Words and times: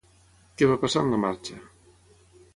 Què 0.61 0.69
va 0.71 0.77
passar 0.85 1.03
en 1.07 1.13
la 1.17 1.21
marxa? 1.27 1.61